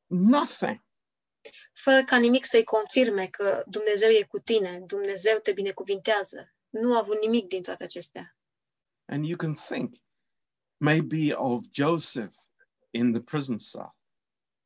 [0.10, 0.80] nothing.
[1.76, 6.54] fără ca nimic să-i confirme că Dumnezeu e cu tine, Dumnezeu te binecuvintează.
[6.70, 8.38] Nu a avut nimic din toate acestea.
[9.06, 9.96] And you can think
[10.78, 12.36] maybe of Joseph
[12.90, 13.96] in the prison cell.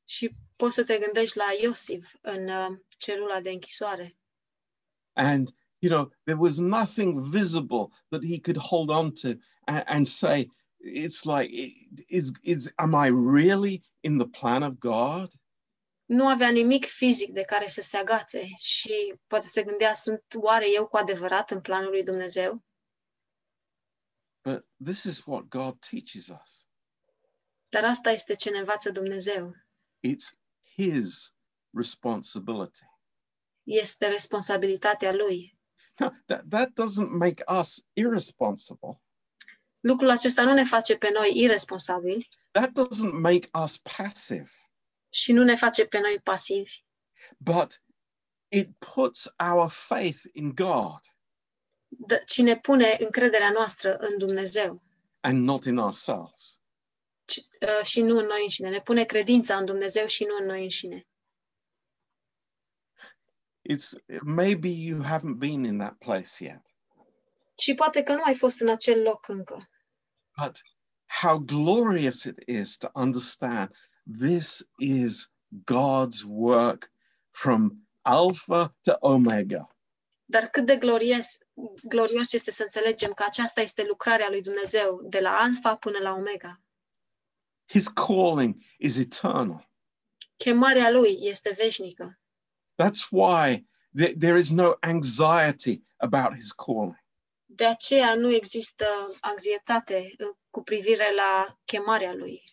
[0.05, 4.17] Și poți să te gândești la Iosif în uh, celula de închisoare.
[5.13, 5.49] And,
[5.81, 9.37] you know, there was nothing visible that he could hold on to
[9.67, 10.47] and, and say,
[10.79, 11.49] it's like,
[12.09, 15.29] is, is, am I really in the plan of God?
[16.05, 20.65] Nu avea nimic fizic de care să se agațe și poate se gândea, sunt oare
[20.71, 22.63] eu cu adevărat în planul lui Dumnezeu?
[24.43, 26.67] But this is what God teaches us.
[27.69, 29.55] Dar asta este ce ne învață Dumnezeu.
[30.07, 30.37] It's
[30.75, 31.33] his
[31.73, 32.85] responsibility.
[33.63, 35.58] Este responsabilitatea lui.
[35.99, 39.01] Now, that, that doesn't make us irresponsible.
[39.81, 44.49] Lucrul acesta nu ne face pe noi irresponsabili That doesn't make us passive,
[45.09, 46.83] și nu ne face pe noi pasivi,
[47.37, 47.81] but
[48.47, 50.99] it puts our faith in God
[51.89, 54.81] d- ci ne pune încrederea noastră în Dumnezeu
[55.19, 56.59] and not in ourselves.
[57.25, 58.69] ci- uh, și nu în noi înșine.
[58.69, 61.07] Ne pune credința în Dumnezeu și nu în noi înșine.
[63.71, 66.61] It's maybe you haven't been in that place yet,
[67.57, 69.69] Și poate că nu ai fost în acel loc încă.
[70.37, 70.61] but
[71.21, 73.69] how glorious it is to understand
[74.19, 75.31] this is
[75.71, 76.91] God's work
[77.29, 79.73] from Alpha to Omega.
[80.25, 81.37] Dar cât de glorios,
[81.83, 86.13] glorios este să înțelegem că aceasta este lucrarea lui Dumnezeu, de la alfa până la
[86.13, 86.61] omega.
[87.67, 89.69] His calling is eternal.
[90.35, 92.19] Chemarea lui este veșnică.
[92.81, 93.65] That's why
[93.97, 96.97] th- there is no anxiety about his calling.
[97.45, 98.85] De aceea nu există
[99.21, 102.43] anxietate uh, cu privire la chemarea lui.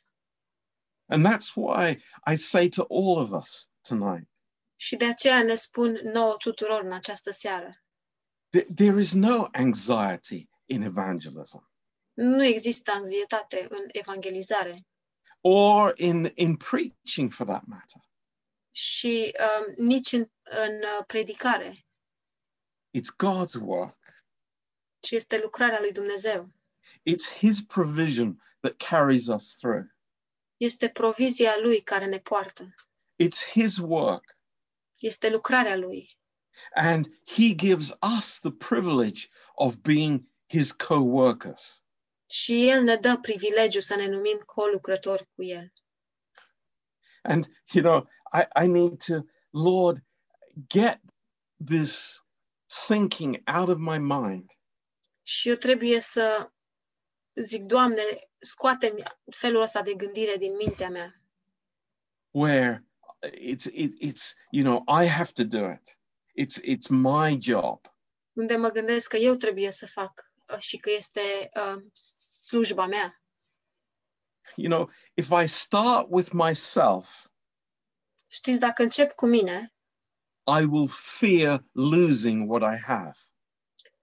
[1.09, 4.29] And that's why I say to all of us tonight
[4.77, 7.71] Și de aceea ne spun nouă tuturor în această seară.
[8.57, 11.71] th- there is no anxiety in evangelism
[12.15, 14.87] Nu există anxietate în evangelizare
[15.41, 18.01] or in, in preaching for that matter.
[18.77, 21.87] Și um, nici în, în uh, predicare,
[22.99, 23.99] It's God's work,
[24.99, 26.53] ci este lucrarea lui Dumnezeu.
[27.11, 29.85] it's His provision that carries us through.
[30.57, 32.75] Este provizia lui care ne poartă.
[33.23, 34.39] It's His work.
[34.99, 36.19] Este lucrarea lui.
[36.75, 41.85] And He gives us the privilege of being His co workers.
[42.31, 45.73] Și el ne dă privilegiu să ne numim colucrători cu el.
[47.29, 49.99] And, you know, I, I need to, Lord,
[50.69, 51.01] get
[51.59, 52.23] this
[52.87, 54.51] thinking out of my mind
[55.23, 56.51] Și eu trebuie să
[57.35, 58.03] zic, Doamne,
[58.39, 58.95] scoate
[59.31, 61.21] felul ăsta de gândire din mintea mea,
[62.31, 62.87] where
[63.33, 65.99] it's it, it's you know I have to do it.
[66.35, 67.81] It's it's my job.
[68.33, 71.83] unde mă gândesc că eu trebuie să fac uh, și că este uh,
[72.47, 73.23] slujba mea.
[74.57, 77.27] You know, if I start with myself,
[78.31, 79.75] Știți, dacă încep cu mine,
[80.61, 83.17] I will fear losing what I have.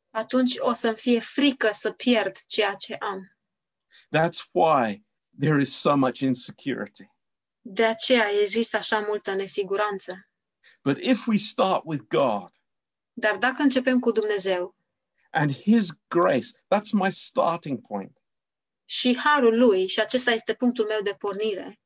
[0.09, 3.37] atunci o să-mi fie frică să pierd ceea ce am.
[4.15, 5.05] That's why
[5.39, 7.11] there is so much insecurity.
[7.61, 10.27] De aceea există așa multă nesiguranță.
[10.83, 12.51] But if we start with God
[13.13, 14.75] Dar dacă începem cu Dumnezeu
[15.31, 18.17] and His grace, that's my starting point,
[18.85, 21.79] și harul lui, și acesta este punctul meu de pornire,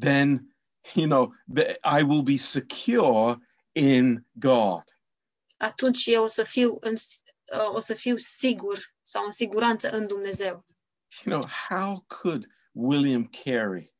[0.00, 0.56] then
[0.94, 3.38] you know the, I will be secure
[3.72, 4.84] in God.
[5.56, 6.94] atunci eu o să fiu, în,
[7.52, 10.66] uh, o să fiu sigur sau în siguranță în Dumnezeu.
[11.24, 13.92] You know, how could William Carey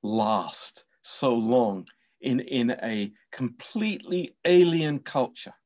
[0.00, 5.61] last so long in, in a completely alien culture?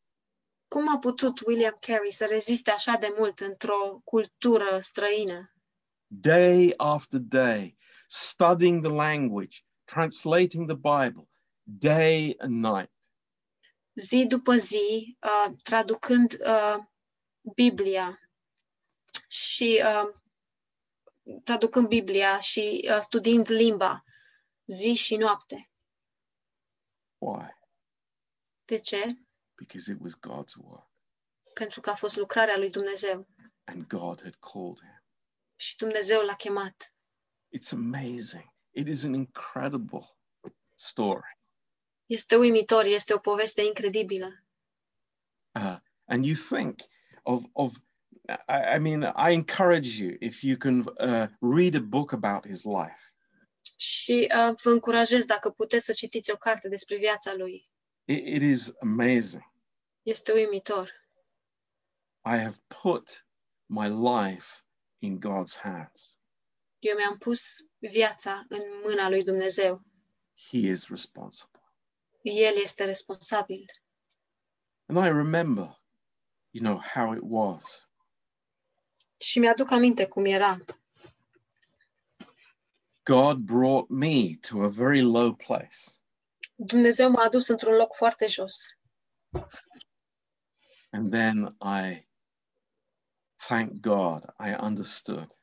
[0.68, 5.50] Cum a putut William Carey să reziste așa de mult într-o cultură străină?
[6.08, 7.76] day after day,
[8.08, 11.28] studying the language, translating the Bible,
[11.64, 12.90] day and night.
[13.94, 16.76] zi după zi, uh, traducând uh,
[17.54, 18.20] Biblia
[19.28, 20.14] și uh,
[21.44, 24.04] traducând Biblia și uh, studiind limba
[24.66, 25.70] zi și noapte.
[27.18, 27.58] Why?
[28.64, 29.25] De ce?
[29.56, 30.90] Because it was God's work
[31.54, 33.26] Pentru că a fost lucrarea lui Dumnezeu
[33.64, 35.02] and God had called him.
[35.56, 36.94] și Dumnezeu l-a chemat.
[37.56, 38.54] It's amazing.
[38.70, 40.16] It is an incredible
[40.74, 41.38] story.
[42.06, 44.44] Este uimitor, este o poveste incredibilă.
[45.54, 46.80] Uh, and you think
[47.22, 47.76] of, of
[48.28, 52.64] I, I mean, I encourage you if you can uh, read a book about his
[52.64, 53.14] life.
[53.76, 57.70] Și uh, vă încurajez dacă puteți să citiți o carte despre viața lui.
[58.08, 59.44] It, it is amazing.
[60.04, 60.88] Este uimitor.
[62.24, 63.22] I have put
[63.68, 64.62] my life
[65.00, 66.18] in God's hands.
[66.80, 69.82] Eu mi-am pus viața în mâna lui Dumnezeu.
[70.50, 71.60] He is responsible.
[72.22, 73.64] El este responsabil.
[74.88, 75.76] And I remember,
[76.50, 77.88] you know, how it was.
[79.20, 80.58] Și mi-aduc aminte cum era.
[83.04, 86.00] God brought me to a very low place.
[86.58, 88.56] Dumnezeu m-a adus într-un loc foarte jos.
[90.90, 92.08] And then I,
[93.46, 95.36] thank God, I understood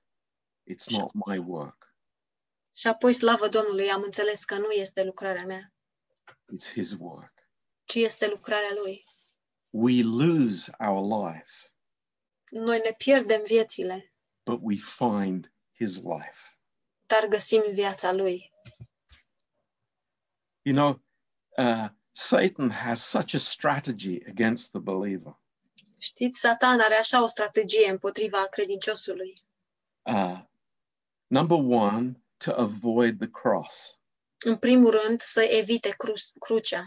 [0.71, 1.95] it's not my work,
[2.75, 5.73] Și apoi, slavă Domnului, am înțeles că nu este lucrarea mea,
[6.31, 7.33] it's His work.
[7.83, 9.05] ci este lucrarea Lui.
[9.69, 11.73] We lose our lives,
[12.51, 14.13] Noi ne pierdem viețile,
[14.45, 16.57] but we find His life.
[17.05, 18.51] dar găsim viața Lui.
[20.65, 20.99] You know,
[21.57, 25.35] uh, Satan has such a strategy against the believer.
[25.97, 29.43] Știți, Satan are așa o strategie împotriva credinciosului.
[30.01, 30.39] Uh,
[31.27, 33.99] number one, to avoid the cross.
[34.45, 36.83] În primul rând, să evite cru- crucea.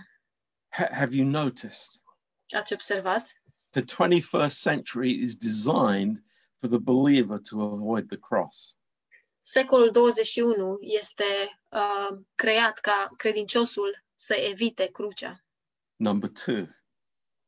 [0.68, 2.02] Ha- have you noticed?
[2.50, 3.32] Ați observat?
[3.70, 6.24] The 21st century is designed
[6.58, 8.76] for the believer to avoid the cross.
[9.48, 11.24] Secolul 21 este
[11.70, 15.44] uh, creat ca credinciosul să evite crucea.
[15.96, 16.66] Number two,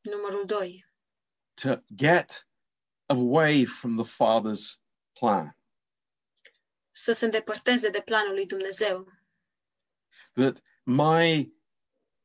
[0.01, 0.85] Numărul 2.
[1.53, 2.47] to get
[3.05, 4.81] away from the Father's
[5.19, 5.57] plan.
[6.89, 9.11] Să se îndepărteze de planul lui Dumnezeu.
[10.33, 11.53] That my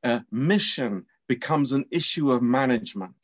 [0.01, 3.17] uh, mission becomes an issue of management.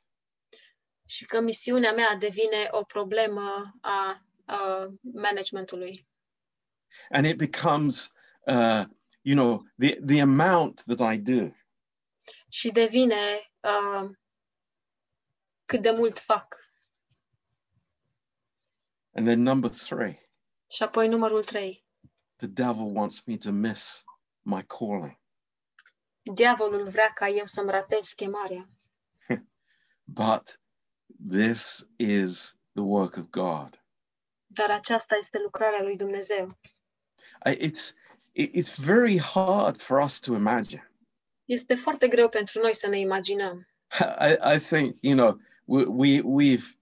[1.06, 6.08] Și că misiunea mea devine o problemă a, a managementului.
[7.10, 8.10] And it becomes,
[8.46, 8.84] uh,
[9.22, 11.50] you know, the, the amount that I do.
[12.48, 14.10] Și devine uh,
[15.64, 16.56] cât de mult fac.
[19.12, 20.22] And then number three,
[20.70, 21.84] Și apoi numărul 3.
[22.36, 24.04] the devil wants me to miss
[24.42, 25.18] my calling.
[26.34, 28.68] Diavolul vrea ca eu să-mi ratez chemarea.
[30.04, 30.60] But
[31.28, 33.84] this is the work of God.
[34.46, 36.46] Dar aceasta este lucrarea lui Dumnezeu.
[37.46, 37.94] It's,
[38.34, 40.82] it's very hard for us to imagine.
[41.44, 43.66] Este foarte greu pentru noi să ne imaginăm.
[44.28, 46.76] I, I think, you know, we, we, we've,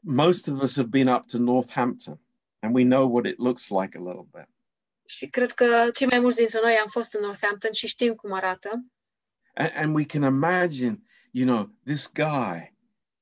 [0.00, 2.18] most of us have been up to Northampton
[2.60, 4.48] and we know what it looks like a little bit.
[5.06, 8.32] Și cred că cei mai mulți dintre noi am fost în Northampton și știm cum
[8.32, 8.84] arată.
[9.54, 12.72] And, and we can imagine, you know, this guy,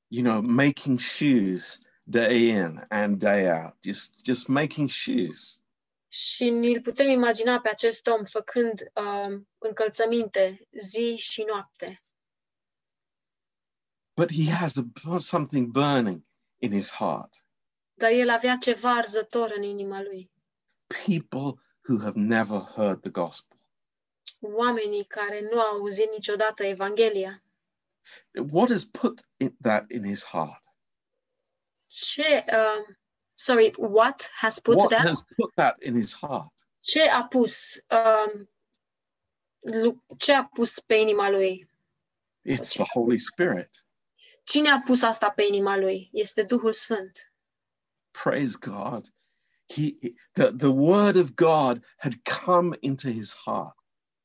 [0.08, 5.60] you know, making shoes day in and day out, just, just making shoes.
[6.12, 12.04] Și ni-l putem imagina pe acest om făcând um, încălțăminte zi și noapte.
[14.14, 16.22] But he has a, something burning
[16.58, 17.46] in his heart.
[17.94, 20.30] Dar el avea ceva arzător în inima lui.
[20.86, 23.58] People who have never heard the gospel.
[24.40, 27.42] Oamenii care nu au auzit niciodată Evanghelia.
[28.50, 30.64] What has put it, that in his heart?
[31.86, 32.96] Ce, um,
[33.42, 35.00] sorry, what has put what that?
[35.00, 36.52] has put that in his heart?
[36.80, 38.48] Ce a pus, um,
[40.18, 41.66] ce a pus pe inima lui?
[42.44, 43.70] It's the Holy Spirit.
[44.44, 46.10] Cine a pus asta pe inima lui?
[46.12, 47.32] Este Duhul Sfânt.
[48.12, 49.08] Praise God.
[49.68, 49.96] He,
[50.34, 53.76] the, the word of God had come into his heart.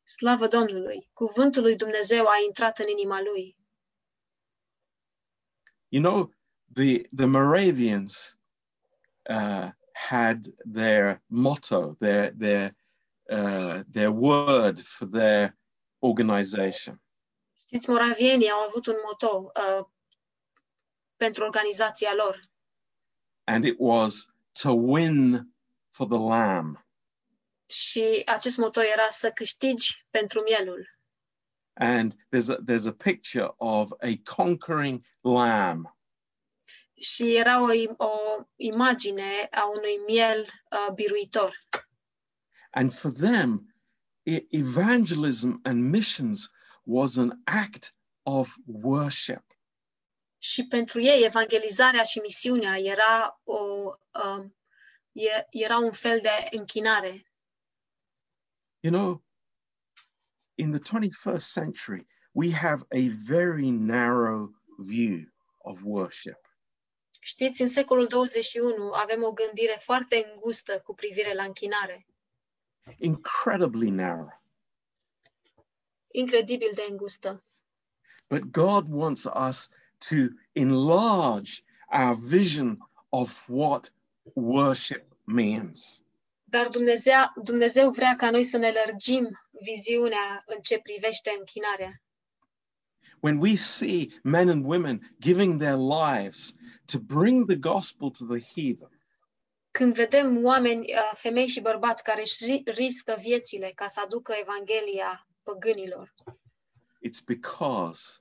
[0.03, 1.09] Slavă Domnului!
[1.13, 3.55] Cuvântul lui Dumnezeu a intrat în inima lui.
[5.89, 6.33] You know,
[6.73, 8.36] the, the Moravians
[9.29, 12.75] uh, had their motto, their, their,
[13.29, 15.57] uh, their word for their
[15.99, 17.01] organization.
[17.65, 18.95] Știți, moravienii au avut un
[19.55, 19.85] uh,
[21.17, 22.47] pentru organizația lor.
[23.47, 25.47] and it was to win
[25.91, 26.77] for the lamb.
[27.69, 30.95] Și acest era să câștigi pentru mielul.
[31.73, 35.96] And there's a, there's a picture of a conquering lamb.
[36.99, 37.67] Și era o,
[37.97, 41.53] o imagine a unui miel uh, biruitor.
[42.71, 43.75] And for them,
[44.51, 46.49] evangelism and missions
[46.85, 47.93] was an act
[48.23, 49.43] of worship.
[50.37, 53.57] Și pentru ei, evangelizarea și misiunea era, o,
[54.23, 54.55] um,
[55.11, 57.31] e, era un fel de închinare.
[58.79, 59.23] You know,
[60.55, 65.25] in the 21st century, we have a very narrow view
[65.57, 66.46] of worship.
[67.27, 72.05] Știți, în secolul 21 avem o gândire foarte îngustă cu privire la închinare.
[72.97, 74.41] Incredibly narrow.
[76.11, 77.43] Incredibil de îngustă.
[78.27, 79.69] But God wants us
[80.09, 80.15] to
[80.51, 81.51] enlarge
[81.91, 83.93] our vision of what
[84.33, 86.01] worship means.
[86.43, 87.13] Dar Dumnezeu,
[87.43, 92.01] Dumnezeu vrea ca noi să ne lărgim viziunea în ce privește închinarea.
[93.19, 96.53] When we see men and women giving their lives
[96.85, 98.89] to bring the gospel to the heathen,
[99.71, 105.27] Când vedem oameni, uh, femei și bărbați care își riscă viețile ca să aducă Evanghelia
[105.43, 106.13] păgânilor,
[107.07, 108.19] it's because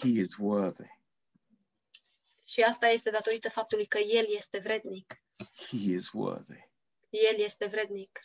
[0.00, 1.00] he is worthy.
[2.44, 5.22] și asta este datorită faptului că El este vrednic.
[5.68, 6.68] He is worthy.
[7.10, 8.20] El este vrednic.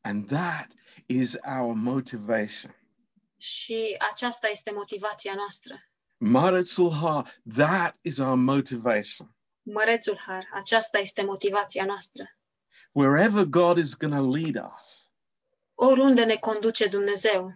[0.00, 0.72] And that
[1.06, 2.74] is our motivation.
[3.40, 5.74] Și aceasta este motivația noastră.
[6.16, 7.24] Maritsulha,
[7.54, 9.34] that is our motivation.
[9.62, 12.24] Mărețul Har, aceasta este motivația noastră.
[12.92, 15.12] Wherever God is going to lead us,
[15.74, 17.52] Oriunde ne conduce Dumnezeu,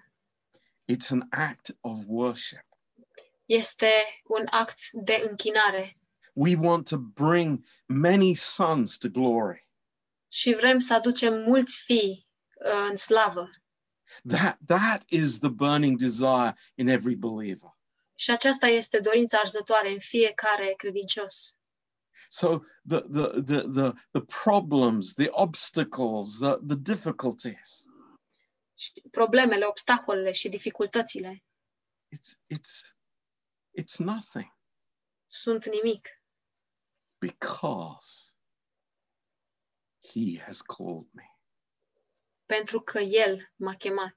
[0.93, 2.65] it's an act of worship.
[3.45, 3.91] este
[4.25, 5.99] un act de închinare
[6.33, 9.69] We want to bring many sons to glory.
[10.33, 12.29] și vrem să aducem mulți fii
[12.65, 13.51] uh, în slavă.
[14.27, 17.77] That, that is the burning desire in every believer.
[18.15, 21.59] Și aceasta este dorința arzătoare în fiecare credincios.
[22.29, 22.59] So
[22.89, 27.85] the, the, the, the, the problems, the obstacles, the, the difficulties,
[29.11, 31.45] Problemele, obstacolele și dificultățile.
[32.17, 32.97] It's, it's,
[33.81, 34.57] it's nothing.
[35.27, 36.09] Sunt nimic,
[37.19, 38.35] because
[40.13, 41.34] he has called me
[42.47, 44.17] pentru că El m-a chemat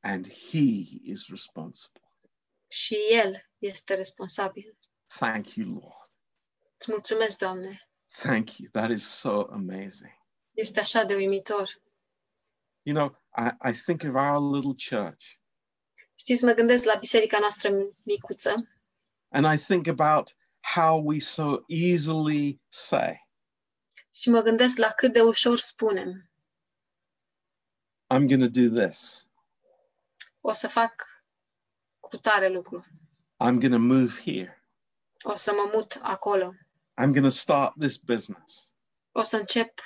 [0.00, 2.00] and he is responsible.
[2.70, 4.78] și El este responsabil.
[5.18, 6.10] Thank you, Lord.
[6.76, 7.88] Îți mulțumesc, Doamne.
[8.18, 8.70] Thank you.
[8.70, 10.12] That is so amazing.
[10.52, 11.82] Este așa de uimitor.
[12.82, 15.24] You know, I, I think of our little church
[16.14, 17.70] Știți, mă gândesc la biserica noastră
[18.04, 18.68] micuță
[19.28, 20.34] and I think about
[20.74, 23.28] how we so easily say,
[24.10, 26.31] și mă gândesc la cât de ușor spunem,
[28.12, 29.26] I'm going to do this.
[30.40, 31.06] o să fac
[32.00, 32.84] cu tare lucru,
[33.40, 34.64] I'm going to move here.
[35.22, 36.52] o să mă mut acolo,
[37.00, 38.72] I'm going to start this business.
[39.12, 39.78] o să încep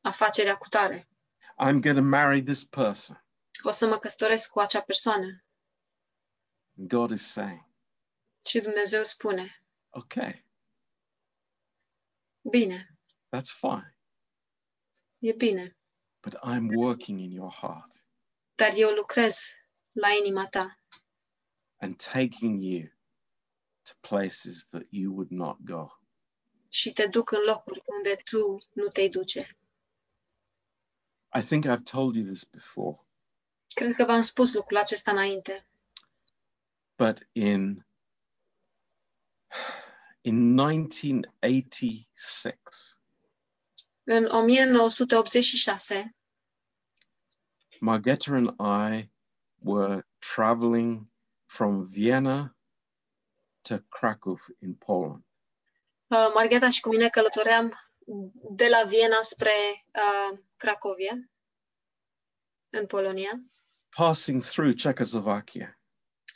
[0.00, 1.08] afacerea cu tare,
[1.56, 3.24] I'm going to marry this person.
[3.62, 5.44] o să mă căsătoresc cu acea persoană.
[6.78, 7.66] And God is saying,
[8.46, 10.46] Și Dumnezeu spune, okay,
[12.50, 12.96] bine,
[13.36, 13.96] that's fine,
[15.18, 15.76] e bine,
[16.22, 18.00] but I'm working in your heart
[18.56, 19.54] dar eu lucrez
[19.92, 20.76] la inima ta
[21.80, 22.88] and taking you
[23.84, 25.90] to places that you would not go.
[26.68, 29.46] și te duc în locuri unde tu nu te duce.
[31.34, 32.98] I think I've told you this before,
[33.74, 35.66] Cred că v-am spus lucrul acesta înainte,
[36.96, 37.84] but in
[40.20, 43.01] in 1986,
[44.04, 46.16] în 1986,
[47.80, 49.10] Margetta and I
[49.54, 51.06] were traveling
[51.46, 52.56] from Vienna
[53.62, 55.24] to Krakow in Poland.
[56.06, 57.72] uh, Margheta și cu mine călătoream
[58.50, 59.50] de la Viena spre
[59.94, 61.30] uh, Cracovia,
[62.68, 63.42] în Polonia,
[63.96, 65.80] passing through Czechoslovakia,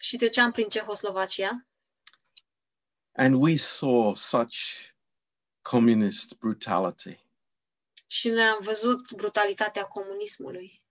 [0.00, 1.66] și treceam prin Cehoslovacia
[3.12, 4.90] and we saw such
[5.62, 7.25] communist brutality.
[8.06, 10.82] Și noi am văzut brutalitatea comunismului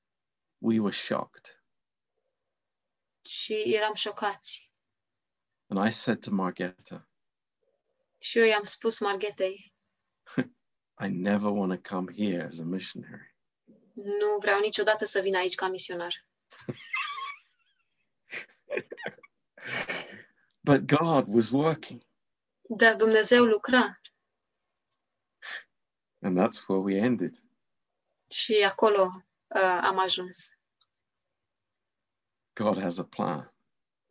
[0.57, 1.63] We were shocked.
[3.25, 4.69] și eram șocați.
[5.67, 7.07] And I said to Margetta,
[8.17, 9.73] Și eu i-am spus Marghetei,
[11.05, 13.35] I never want to come here as a missionary.
[13.93, 16.13] nu vreau niciodată să vin aici ca misionar.
[20.59, 22.01] But God was working.
[22.61, 24.01] Dar Dumnezeu lucra
[26.25, 27.43] And that's where we ended.
[28.29, 29.11] și acolo
[29.47, 30.47] uh, am ajuns.
[32.53, 33.53] God has a plan.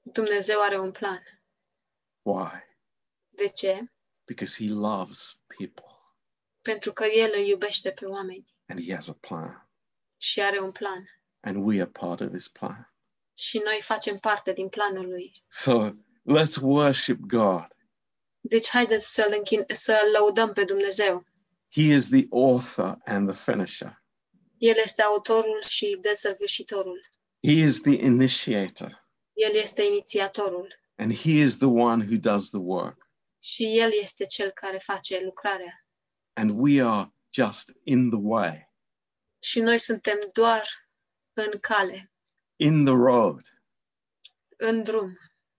[0.03, 1.23] Dumnezeu are un plan.
[2.23, 2.51] Why?
[3.29, 3.93] De ce?
[4.25, 5.85] Because he loves people
[6.63, 9.69] Pentru că El îi iubește pe oameni and he has a plan.
[10.17, 11.09] și are un plan.
[11.41, 12.95] And we are part of his plan.
[13.39, 15.43] Și noi facem parte din planul Lui.
[15.49, 15.91] So
[16.37, 17.67] let's worship God.
[18.41, 21.27] Deci haideți să-L închin- să lăudăm pe Dumnezeu.
[21.75, 24.03] He is the author and the finisher.
[24.59, 27.09] El este autorul și desăvârșitorul.
[27.47, 32.59] He is the initiator El este inițiatorul and he is the one who does the
[32.59, 33.09] work.
[33.43, 35.87] și El este cel care face lucrarea.
[36.33, 38.73] And we are just in the way,
[39.39, 40.67] Și noi suntem doar
[41.33, 42.13] în cale,
[42.57, 43.41] in the road,
[44.57, 45.19] în drum.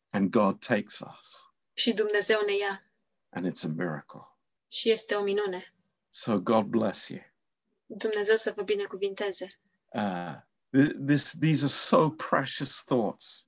[0.09, 1.49] and God takes us.
[1.74, 2.84] Și Dumnezeu ne ia.
[3.30, 4.22] And it's a miracle.
[4.72, 5.74] Și este o minune.
[6.16, 7.20] So God bless you.
[7.86, 9.59] Dumnezeu să vă binecuvinteze.
[9.93, 10.36] Uh,
[10.72, 13.47] th- this, these are so precious thoughts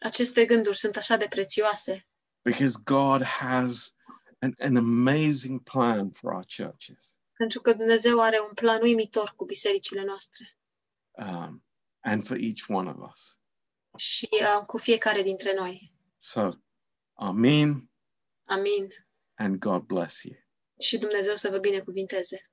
[0.00, 2.06] Aceste gânduri sunt așa de prețioase,
[2.42, 3.94] because God has
[4.38, 9.44] an, an amazing plan for our churches pentru că Dumnezeu are un plan uimitor cu
[9.44, 10.58] bisericile noastre
[11.10, 11.64] um,
[12.00, 13.38] and for each one of us.
[13.96, 15.92] și uh, cu fiecare dintre noi.
[16.16, 16.46] So,
[17.14, 17.90] Amen
[18.44, 18.88] Amin.
[19.34, 20.47] and God bless you.
[20.78, 22.50] Și Dumnezeu să vă binecuvinteze.